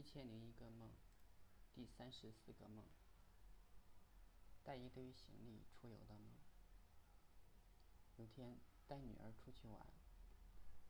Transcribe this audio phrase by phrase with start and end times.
[0.00, 0.88] 一千零一个梦，
[1.74, 2.86] 第三十四个梦，
[4.64, 6.32] 带一堆行李出游的梦。
[8.16, 8.56] 有天
[8.88, 9.86] 带女儿出去玩，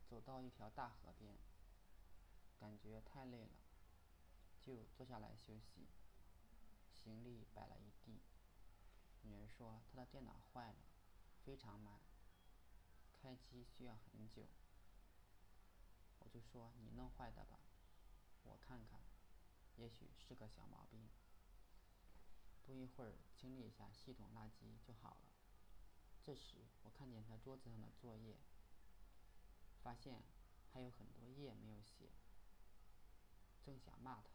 [0.09, 1.35] 走到一条大河边，
[2.57, 3.49] 感觉太累了，
[4.61, 5.89] 就坐下来休息。
[6.93, 8.21] 行李摆了一地，
[9.23, 10.85] 女儿说她的电脑坏了，
[11.43, 11.99] 非常慢，
[13.21, 14.47] 开机需要很久。
[16.19, 17.59] 我就说你弄坏的吧。
[18.43, 19.01] 我看看，
[19.77, 21.09] 也许是个小毛病。
[22.65, 25.29] 不一会儿清理一下系统垃圾就好了。
[26.23, 28.37] 这时我看见他桌子上的作业，
[29.81, 30.21] 发现
[30.71, 32.11] 还有很多页没有写，
[33.63, 34.29] 正想骂他，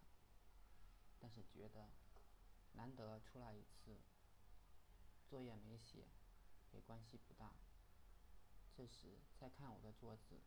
[1.18, 1.88] 但是觉得
[2.72, 4.00] 难得出来一次，
[5.28, 6.08] 作业没写
[6.72, 7.52] 也关系不大。
[8.74, 10.42] 这时再看我的桌子，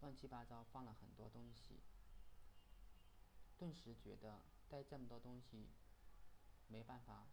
[0.00, 1.80] 乱七八糟放了很多东西。
[3.58, 5.70] 顿时觉得带这么多东西
[6.68, 7.26] 没办法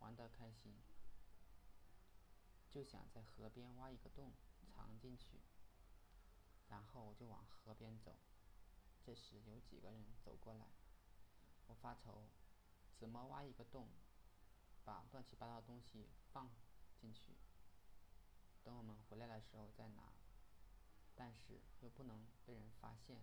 [0.00, 0.74] 玩得开心，
[2.68, 4.32] 就想在河边挖一个洞
[4.74, 5.40] 藏进去，
[6.68, 8.16] 然后我就往河边走。
[9.04, 10.66] 这时有几个人走过来，
[11.68, 12.28] 我发愁
[12.98, 13.88] 怎么挖一个洞，
[14.84, 16.50] 把乱七八糟的东西放
[17.00, 17.36] 进去，
[18.64, 20.14] 等我们回来的时候再拿，
[21.14, 23.22] 但是又不能被人发现，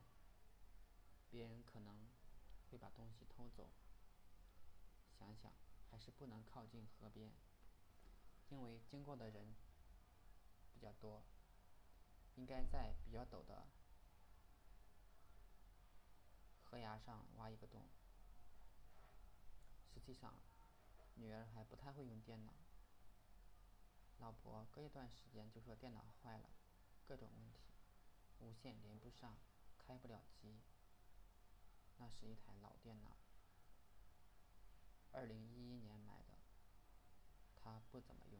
[1.29, 2.16] 别人可能。
[2.69, 3.69] 会把东西偷走。
[5.17, 5.51] 想想
[5.89, 7.31] 还是不能靠近河边，
[8.49, 9.55] 因为经过的人
[10.73, 11.23] 比较多。
[12.35, 13.65] 应该在比较陡的
[16.63, 17.81] 河崖上挖一个洞。
[19.91, 20.35] 实际上，
[21.15, 22.53] 女儿还不太会用电脑。
[24.19, 26.49] 老婆隔一段时间就说电脑坏了，
[27.07, 27.73] 各种问题，
[28.39, 29.35] 无线连不上，
[29.79, 30.61] 开不了机。
[31.99, 33.17] 那是一台老电脑，
[35.11, 36.37] 二零一一年买的，
[37.55, 38.39] 他不怎么用，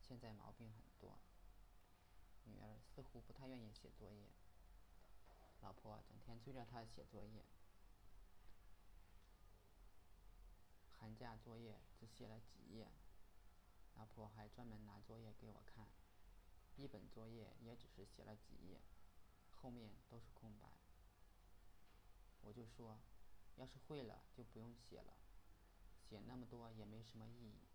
[0.00, 1.18] 现在毛病很多。
[2.44, 4.28] 女儿似乎不太愿意写作业，
[5.62, 7.44] 老婆整天催着她写作业，
[10.98, 12.92] 寒假作业只写了几页，
[13.94, 15.88] 老婆还专门拿作业给我看，
[16.76, 18.80] 一本作业也只是写了几页，
[19.50, 20.85] 后面都是空白。
[22.46, 22.96] 我就说，
[23.56, 25.16] 要是会了就不用写了，
[26.00, 27.66] 写那么多也没什么意义。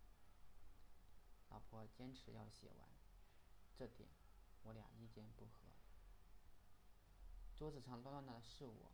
[1.50, 2.88] 老婆坚持要写完，
[3.76, 4.08] 这点
[4.64, 5.52] 我俩意见不合。
[7.54, 8.94] 桌子上乱乱的是我，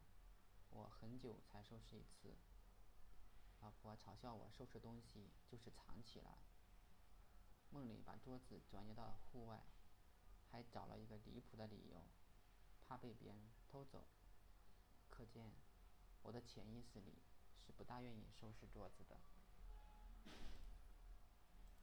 [0.71, 2.35] 我很久才收拾一次。
[3.59, 6.39] 老婆嘲笑我收拾东西就是藏起来。
[7.69, 9.63] 梦里把桌子转移到户外，
[10.49, 12.01] 还找了一个离谱的理由，
[12.87, 14.07] 怕被别人偷走。
[15.09, 15.66] 可见。
[16.23, 17.13] 我的潜意识里
[17.65, 19.17] 是不大愿意收拾桌子的。